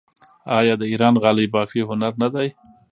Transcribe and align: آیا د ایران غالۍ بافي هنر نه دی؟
آیا 0.59 0.73
د 0.77 0.83
ایران 0.91 1.15
غالۍ 1.23 1.47
بافي 1.53 1.79
هنر 1.89 2.13
نه 2.21 2.27
دی؟ 2.33 2.49